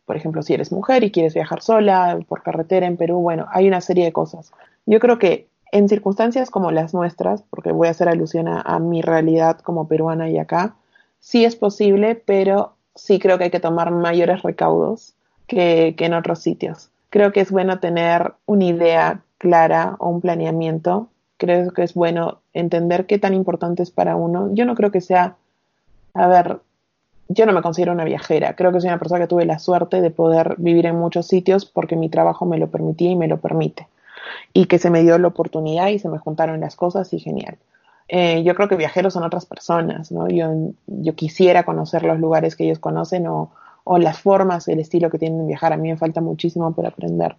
[0.06, 3.68] por ejemplo, si eres mujer y quieres viajar sola por carretera en Perú, bueno, hay
[3.68, 4.52] una serie de cosas.
[4.86, 9.02] Yo creo que en circunstancias como las nuestras, porque voy a hacer alusión a mi
[9.02, 10.76] realidad como peruana y acá,
[11.20, 15.14] sí es posible, pero sí creo que hay que tomar mayores recaudos
[15.46, 16.90] que, en otros sitios.
[17.10, 21.08] Creo que es bueno tener una idea clara o un planeamiento.
[21.38, 24.50] Creo que es bueno entender qué tan importante es para uno.
[24.52, 25.36] Yo no creo que sea,
[26.14, 26.58] a ver,
[27.28, 28.56] yo no me considero una viajera.
[28.56, 31.64] Creo que soy una persona que tuve la suerte de poder vivir en muchos sitios
[31.64, 33.86] porque mi trabajo me lo permitía y me lo permite.
[34.52, 37.56] Y que se me dio la oportunidad y se me juntaron las cosas y genial.
[38.08, 40.28] Eh, yo creo que viajeros son otras personas, ¿no?
[40.28, 40.50] Yo,
[40.86, 43.52] yo quisiera conocer los lugares que ellos conocen o,
[43.84, 45.72] o las formas, el estilo que tienen de viajar.
[45.72, 47.36] A mí me falta muchísimo por aprender.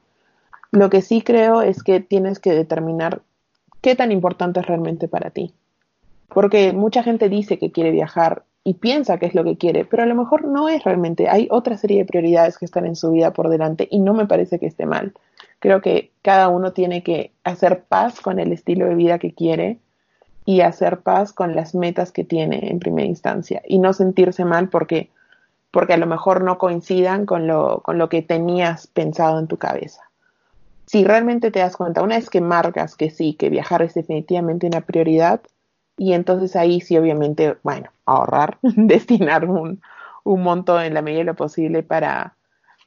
[0.71, 3.21] Lo que sí creo es que tienes que determinar
[3.81, 5.53] qué tan importante es realmente para ti.
[6.27, 10.03] Porque mucha gente dice que quiere viajar y piensa que es lo que quiere, pero
[10.03, 11.27] a lo mejor no es realmente.
[11.27, 14.27] Hay otra serie de prioridades que están en su vida por delante y no me
[14.27, 15.13] parece que esté mal.
[15.59, 19.79] Creo que cada uno tiene que hacer paz con el estilo de vida que quiere
[20.49, 24.67] y hacer paz con las metas que tiene en primera instancia y no sentirse mal
[24.67, 25.11] porque,
[25.69, 29.57] porque a lo mejor no coincidan con lo, con lo que tenías pensado en tu
[29.57, 30.09] cabeza.
[30.87, 34.65] Si realmente te das cuenta, una vez que marcas que sí, que viajar es definitivamente
[34.65, 35.39] una prioridad,
[35.97, 39.83] y entonces ahí sí, obviamente, bueno, ahorrar, destinar un,
[40.23, 42.37] un monto en la medida de lo posible para,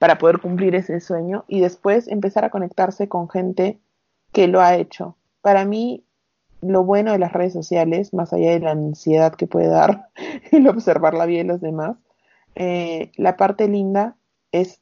[0.00, 3.78] para poder cumplir ese sueño y después empezar a conectarse con gente
[4.32, 5.14] que lo ha hecho.
[5.42, 6.02] Para mí,
[6.62, 10.08] lo bueno de las redes sociales, más allá de la ansiedad que puede dar
[10.52, 11.96] el observar la vida de los demás,
[12.54, 14.16] eh, la parte linda
[14.52, 14.80] es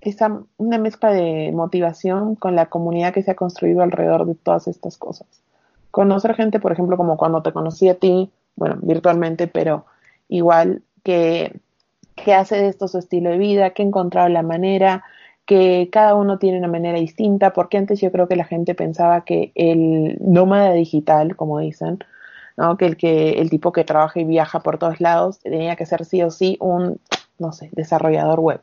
[0.00, 4.66] esa, una mezcla de motivación con la comunidad que se ha construido alrededor de todas
[4.68, 5.26] estas cosas.
[5.90, 9.86] Conocer gente, por ejemplo, como cuando te conocí a ti, bueno, virtualmente, pero
[10.28, 11.58] igual que,
[12.16, 15.04] que hace de esto su estilo de vida, que ha encontrado la manera,
[15.46, 19.24] que cada uno tiene una manera distinta, porque antes yo creo que la gente pensaba
[19.24, 21.98] que el nómada digital, como dicen,
[22.56, 22.76] ¿no?
[22.76, 26.04] que el que el tipo que trabaja y viaja por todos lados tenía que ser
[26.04, 27.00] sí o sí un,
[27.38, 28.60] no sé, desarrollador web,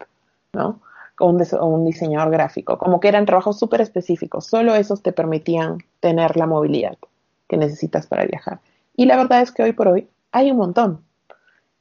[0.54, 0.80] ¿no?
[1.20, 6.36] Un, un diseñador gráfico, como que eran trabajos súper específicos, solo esos te permitían tener
[6.36, 6.98] la movilidad
[7.48, 8.60] que necesitas para viajar.
[8.96, 11.04] Y la verdad es que hoy por hoy hay un montón.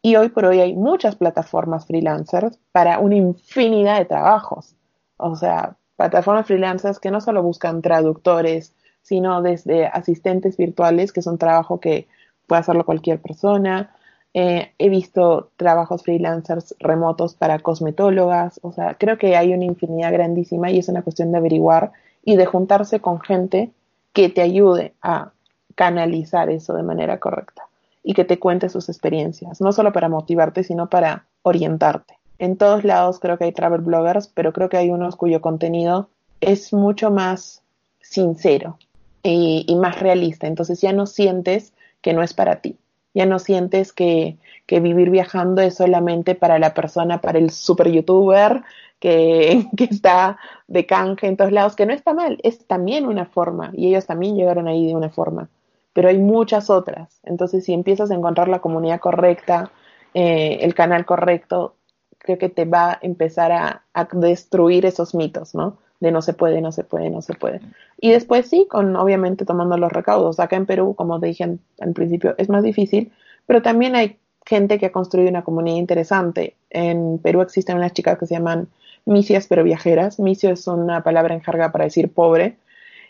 [0.02, 4.74] Y hoy por hoy hay muchas plataformas freelancers para una infinidad de trabajos.
[5.20, 11.26] O sea, plataformas freelancers que no solo buscan traductores, sino desde asistentes virtuales, que es
[11.26, 12.08] un trabajo que
[12.46, 13.94] puede hacerlo cualquier persona.
[14.32, 20.12] Eh, he visto trabajos freelancers remotos para cosmetólogas, o sea, creo que hay una infinidad
[20.12, 21.90] grandísima y es una cuestión de averiguar
[22.24, 23.72] y de juntarse con gente
[24.12, 25.32] que te ayude a
[25.74, 27.64] canalizar eso de manera correcta
[28.04, 32.19] y que te cuente sus experiencias, no solo para motivarte, sino para orientarte.
[32.40, 36.08] En todos lados creo que hay travel bloggers, pero creo que hay unos cuyo contenido
[36.40, 37.62] es mucho más
[38.00, 38.78] sincero
[39.22, 40.46] y, más realista.
[40.46, 42.78] Entonces ya no sientes que no es para ti.
[43.12, 47.92] Ya no sientes que, que vivir viajando es solamente para la persona, para el super
[47.92, 48.62] youtuber
[49.00, 53.26] que, que, está de canje en todos lados, que no está mal, es también una
[53.26, 55.50] forma y ellos también llegaron ahí de una forma,
[55.92, 57.20] pero hay muchas otras.
[57.24, 59.72] Entonces, si empiezas a encontrar la comunidad correcta,
[60.14, 61.74] eh, el canal correcto,
[62.20, 65.78] creo que te va a empezar a, a destruir esos mitos, ¿no?
[66.00, 67.60] de no se puede, no se puede, no se puede.
[68.00, 70.40] Y después sí, con obviamente tomando los recaudos.
[70.40, 73.12] Acá en Perú, como te dije al principio, es más difícil,
[73.46, 76.56] pero también hay gente que ha construido una comunidad interesante.
[76.70, 78.68] En Perú existen unas chicas que se llaman
[79.04, 80.18] misias pero viajeras.
[80.18, 82.56] Misio es una palabra en jerga para decir pobre.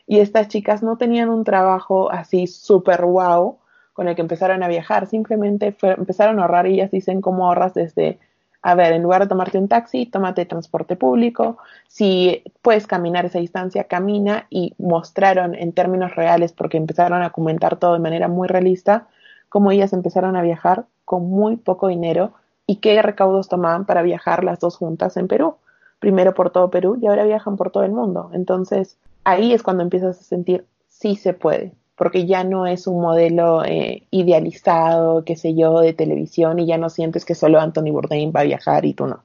[0.07, 3.59] Y estas chicas no tenían un trabajo así súper wow
[3.93, 7.75] con el que empezaron a viajar, simplemente empezaron a ahorrar y ellas dicen cómo ahorras
[7.75, 8.19] desde
[8.63, 11.57] a ver, en lugar de tomarte un taxi, tómate transporte público.
[11.89, 17.77] Si puedes caminar esa distancia, camina y mostraron en términos reales, porque empezaron a comentar
[17.77, 19.09] todo de manera muy realista,
[19.49, 22.33] cómo ellas empezaron a viajar con muy poco dinero
[22.67, 25.57] y qué recaudos tomaban para viajar las dos juntas en Perú.
[25.99, 28.31] Primero por todo Perú y ahora viajan por todo el mundo.
[28.33, 33.03] Entonces, ahí es cuando empiezas a sentir, sí se puede, porque ya no es un
[33.03, 37.93] modelo eh, idealizado, qué sé yo, de televisión y ya no sientes que solo Anthony
[37.93, 39.23] Bourdain va a viajar y tú no.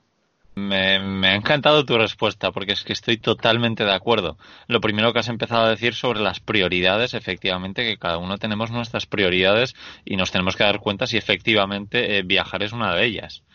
[0.56, 4.38] Me, me, ha encantado tu respuesta porque es que estoy totalmente de acuerdo.
[4.68, 8.72] Lo primero que has empezado a decir sobre las prioridades, efectivamente, que cada uno tenemos
[8.72, 13.06] nuestras prioridades y nos tenemos que dar cuenta si efectivamente eh, viajar es una de
[13.06, 13.46] ellas.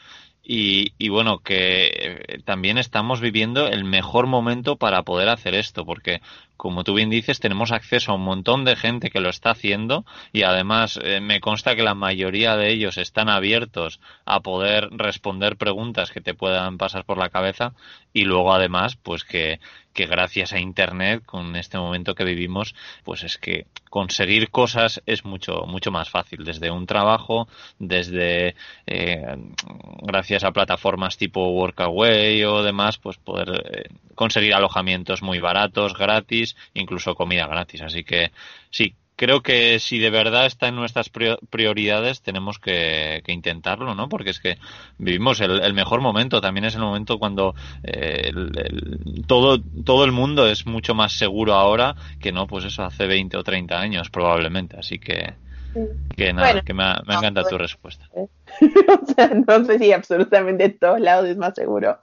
[0.52, 5.86] Y, y, bueno, que eh, también estamos viviendo el mejor momento para poder hacer esto,
[5.86, 6.22] porque
[6.56, 10.04] como tú bien dices, tenemos acceso a un montón de gente que lo está haciendo
[10.32, 15.56] y además eh, me consta que la mayoría de ellos están abiertos a poder responder
[15.56, 17.72] preguntas que te puedan pasar por la cabeza
[18.12, 19.60] y luego además pues que,
[19.92, 22.74] que gracias a internet con este momento que vivimos
[23.04, 26.44] pues es que conseguir cosas es mucho mucho más fácil.
[26.44, 27.48] Desde un trabajo
[27.78, 28.54] desde
[28.86, 29.36] eh,
[30.02, 36.56] gracias a plataformas tipo Workaway o demás pues poder eh, conseguir alojamientos muy baratos gratis
[36.74, 37.82] incluso comida gratis.
[37.82, 38.32] Así que
[38.70, 44.08] sí creo que si de verdad está en nuestras prioridades tenemos que, intentarlo, ¿no?
[44.08, 44.56] Porque es que
[44.96, 48.32] vivimos el, mejor momento, también es el momento cuando eh,
[49.26, 53.36] todo, todo el mundo es mucho más seguro ahora que no, pues eso, hace 20
[53.36, 55.34] o 30 años probablemente, así que...
[56.16, 58.08] Que nada, que me, encanta tu respuesta.
[58.16, 62.00] o sea, no sé si absolutamente en todos lados es más seguro,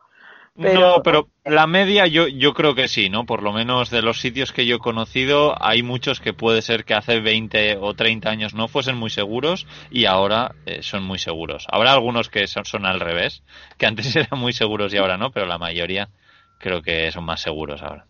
[0.58, 3.26] no, pero la media yo, yo creo que sí, ¿no?
[3.26, 6.84] Por lo menos de los sitios que yo he conocido, hay muchos que puede ser
[6.84, 11.20] que hace 20 o 30 años no fuesen muy seguros y ahora eh, son muy
[11.20, 11.68] seguros.
[11.70, 13.44] Habrá algunos que son, son al revés,
[13.78, 16.10] que antes eran muy seguros y ahora no, pero la mayoría
[16.60, 18.06] creo que son más seguros ahora.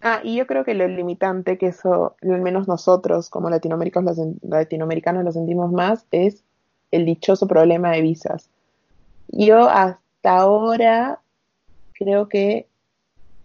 [0.00, 5.24] Ah, y yo creo que lo limitante que eso, al menos nosotros como latinoamericanos, latinoamericanos
[5.24, 6.42] lo sentimos más, es
[6.90, 8.50] el dichoso problema de visas.
[9.28, 11.20] Yo hasta ahora
[12.02, 12.66] creo que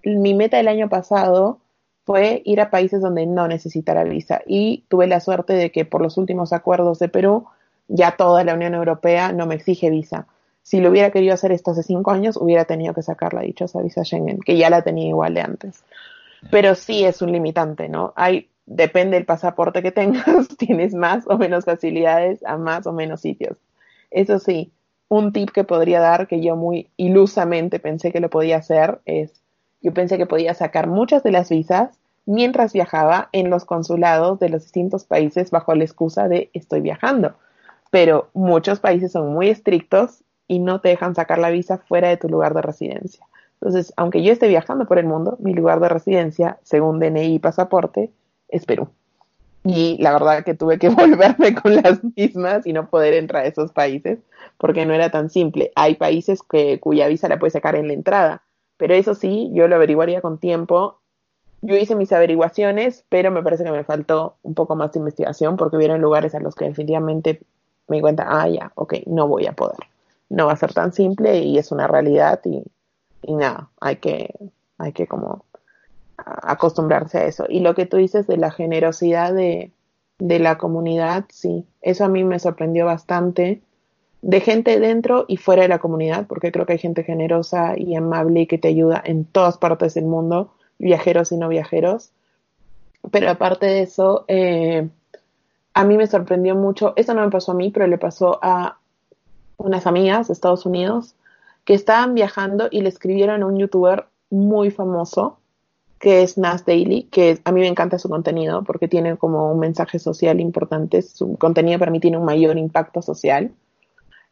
[0.03, 1.59] mi meta del año pasado
[2.05, 6.01] fue ir a países donde no necesitara visa y tuve la suerte de que por
[6.01, 7.47] los últimos acuerdos de Perú
[7.89, 10.27] ya toda la Unión Europea no me exige visa.
[10.63, 13.81] Si lo hubiera querido hacer esto hace cinco años, hubiera tenido que sacar la dichosa
[13.81, 15.83] visa Schengen, que ya la tenía igual de antes.
[16.51, 18.13] Pero sí es un limitante, ¿no?
[18.15, 23.21] Hay, depende del pasaporte que tengas, tienes más o menos facilidades a más o menos
[23.21, 23.57] sitios.
[24.11, 24.71] Eso sí,
[25.09, 29.41] un tip que podría dar, que yo muy ilusamente pensé que lo podía hacer, es,
[29.81, 34.49] yo pensé que podía sacar muchas de las visas mientras viajaba en los consulados de
[34.49, 37.35] los distintos países bajo la excusa de estoy viajando.
[37.89, 42.17] Pero muchos países son muy estrictos y no te dejan sacar la visa fuera de
[42.17, 43.25] tu lugar de residencia.
[43.61, 47.39] Entonces, aunque yo esté viajando por el mundo, mi lugar de residencia, según DNI y
[47.39, 48.11] pasaporte,
[48.49, 48.89] es Perú.
[49.67, 53.47] Y la verdad que tuve que volverme con las mismas y no poder entrar a
[53.47, 54.19] esos países
[54.57, 55.71] porque no era tan simple.
[55.75, 58.43] Hay países que, cuya visa la puedes sacar en la entrada,
[58.77, 60.99] pero eso sí, yo lo averiguaría con tiempo.
[61.61, 65.57] Yo hice mis averiguaciones, pero me parece que me faltó un poco más de investigación
[65.57, 67.41] porque hubieron lugares a los que definitivamente
[67.87, 69.79] me di cuenta, ah, ya, ok, no voy a poder.
[70.29, 72.63] No va a ser tan simple y es una realidad y,
[73.21, 74.33] y nada, hay que,
[74.77, 75.45] hay que como
[76.17, 77.45] acostumbrarse a eso.
[77.47, 79.71] Y lo que tú dices de la generosidad de,
[80.19, 83.61] de la comunidad, sí, eso a mí me sorprendió bastante
[84.21, 87.95] de gente dentro y fuera de la comunidad, porque creo que hay gente generosa y
[87.95, 92.11] amable y que te ayuda en todas partes del mundo, viajeros y no viajeros.
[93.11, 94.89] Pero aparte de eso, eh,
[95.73, 98.79] a mí me sorprendió mucho, eso no me pasó a mí, pero le pasó a
[99.57, 101.15] unas amigas de Estados Unidos
[101.63, 105.39] que estaban viajando y le escribieron a un youtuber muy famoso
[105.99, 109.59] que es Nas Daily, que a mí me encanta su contenido porque tiene como un
[109.59, 113.51] mensaje social importante, su contenido para mí tiene un mayor impacto social.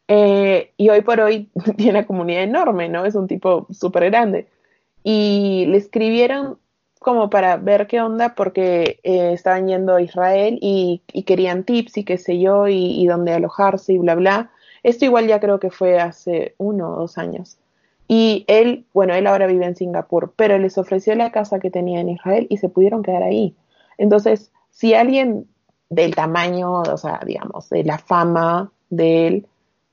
[0.08, 3.04] Eh, y hoy por hoy tiene una comunidad enorme, ¿no?
[3.04, 4.46] Es un tipo súper grande.
[5.02, 6.58] Y le escribieron
[7.00, 12.04] como para ver qué onda porque eh, estaban yendo a Israel y, querían tips y
[12.04, 14.50] qué sé yo y, y dónde alojarse y bla, bla.
[14.82, 17.58] Esto igual ya creo que fue hace uno o dos años.
[18.08, 22.00] Y él, bueno, él ahora vive en Singapur, pero les ofreció la casa que tenía
[22.00, 23.56] en Israel y se pudieron quedar ahí.
[23.98, 25.46] Entonces, si alguien
[25.90, 29.46] del tamaño, o sea, digamos, de la fama de él,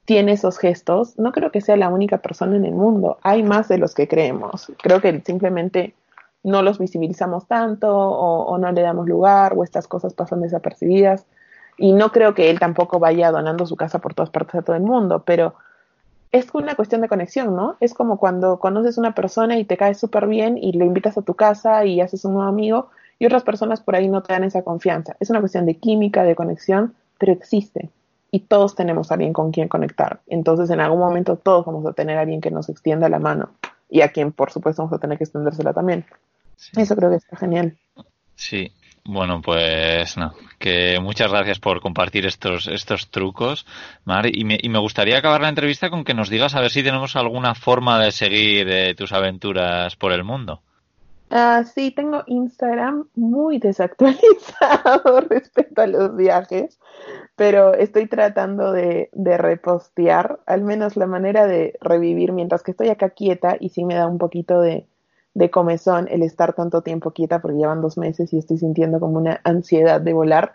[0.05, 3.17] tiene esos gestos, no creo que sea la única persona en el mundo.
[3.23, 4.71] Hay más de los que creemos.
[4.81, 5.95] Creo que simplemente
[6.43, 11.25] no los visibilizamos tanto o, no le damos lugar o estas cosas pasan desapercibidas.
[11.77, 14.75] Y no creo que él tampoco vaya donando su casa por todas partes a todo
[14.75, 15.55] el mundo, pero
[16.33, 17.77] es una cuestión de conexión, ¿no?
[17.79, 21.15] Es como cuando conoces a una persona y te cae súper bien y lo invitas
[21.17, 24.33] a tu casa y haces un nuevo amigo y otras personas por ahí no te
[24.33, 25.15] dan esa confianza.
[25.19, 27.91] Es una cuestión de química, de conexión, pero existe.
[28.31, 30.21] Y todos tenemos a alguien con quien conectar.
[30.25, 33.51] Entonces, en algún momento todos vamos a tener a alguien que nos extienda la mano
[33.87, 36.03] y a quien, por supuesto, vamos a tener que extendérsela también.
[36.75, 37.77] Eso creo que está genial.
[38.35, 38.71] Sí,
[39.05, 43.65] bueno, pues no, que muchas gracias por compartir estos, estos trucos,
[44.05, 46.71] Mar, y me, y me gustaría acabar la entrevista con que nos digas a ver
[46.71, 50.61] si tenemos alguna forma de seguir eh, tus aventuras por el mundo.
[51.29, 56.79] Ah, sí, tengo Instagram muy desactualizado respecto a los viajes,
[57.35, 62.89] pero estoy tratando de, de repostear, al menos la manera de revivir mientras que estoy
[62.89, 64.85] acá quieta y sí me da un poquito de,
[65.33, 69.17] de comezón el estar tanto tiempo quieta porque llevan dos meses y estoy sintiendo como
[69.17, 70.53] una ansiedad de volar.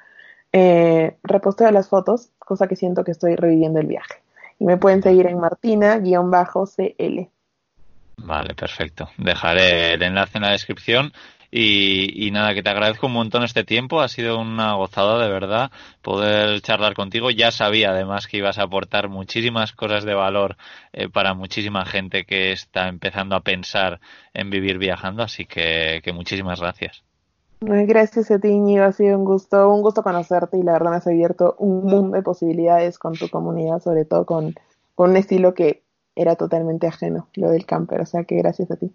[0.52, 4.22] Eh, reposteo las fotos, cosa que siento que estoy reviviendo el viaje.
[4.58, 7.28] Y me pueden seguir en martina-cl.
[8.18, 9.08] Vale, perfecto.
[9.16, 11.12] Dejaré el enlace en la descripción
[11.50, 14.00] y, nada, que te agradezco un montón este tiempo.
[14.00, 15.70] Ha sido una gozada, de verdad,
[16.02, 17.30] poder charlar contigo.
[17.30, 20.56] Ya sabía, además, que ibas a aportar muchísimas cosas de valor
[20.92, 24.00] eh, para muchísima gente que está empezando a pensar
[24.34, 25.22] en vivir viajando.
[25.22, 27.02] Así que, que muchísimas gracias.
[27.60, 28.84] Gracias a ti, Íñigo.
[28.84, 32.16] Ha sido un gusto, un gusto conocerte y la verdad me has abierto un mundo
[32.16, 34.54] de posibilidades con tu comunidad, sobre todo con,
[34.94, 35.82] con un estilo que
[36.14, 38.02] era totalmente ajeno, lo del camper.
[38.02, 38.92] O sea que gracias a ti.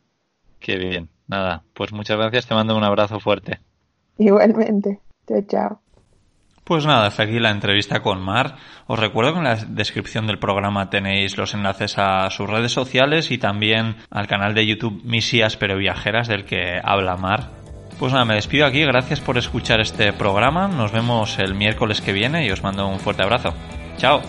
[0.60, 1.10] Qué bien.
[1.28, 2.48] Nada, pues muchas gracias.
[2.48, 3.60] Te mando un abrazo fuerte.
[4.18, 5.00] Igualmente.
[5.28, 5.80] Chao, chao.
[6.64, 8.56] Pues nada, hasta aquí la entrevista con Mar.
[8.88, 13.32] Os recuerdo que en la descripción del programa tenéis los enlaces a sus redes sociales
[13.32, 17.50] y también al canal de YouTube Misías pero Viajeras del que habla Mar.
[18.00, 18.84] Pues nada, me despido aquí.
[18.86, 20.68] Gracias por escuchar este programa.
[20.68, 23.54] Nos vemos el miércoles que viene y os mando un fuerte abrazo.
[23.98, 24.22] Chao.